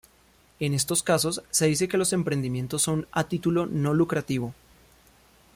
[0.59, 4.55] En estos casos se dice que los emprendimientos son a título no lucrativo.